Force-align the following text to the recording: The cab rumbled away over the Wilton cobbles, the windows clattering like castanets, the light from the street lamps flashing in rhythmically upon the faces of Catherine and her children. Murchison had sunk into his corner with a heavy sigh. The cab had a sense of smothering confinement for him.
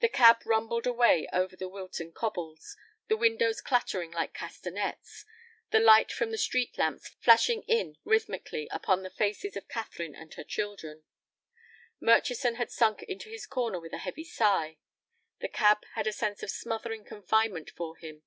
The 0.00 0.10
cab 0.10 0.42
rumbled 0.44 0.86
away 0.86 1.26
over 1.32 1.56
the 1.56 1.66
Wilton 1.70 2.12
cobbles, 2.12 2.76
the 3.08 3.16
windows 3.16 3.62
clattering 3.62 4.10
like 4.10 4.34
castanets, 4.34 5.24
the 5.70 5.78
light 5.80 6.12
from 6.12 6.30
the 6.30 6.36
street 6.36 6.76
lamps 6.76 7.08
flashing 7.22 7.62
in 7.62 7.96
rhythmically 8.04 8.68
upon 8.70 9.02
the 9.02 9.08
faces 9.08 9.56
of 9.56 9.66
Catherine 9.66 10.14
and 10.14 10.34
her 10.34 10.44
children. 10.44 11.04
Murchison 12.02 12.56
had 12.56 12.70
sunk 12.70 13.02
into 13.04 13.30
his 13.30 13.46
corner 13.46 13.80
with 13.80 13.94
a 13.94 14.04
heavy 14.04 14.24
sigh. 14.24 14.76
The 15.40 15.48
cab 15.48 15.86
had 15.94 16.06
a 16.06 16.12
sense 16.12 16.42
of 16.42 16.50
smothering 16.50 17.06
confinement 17.06 17.70
for 17.70 17.96
him. 17.96 18.24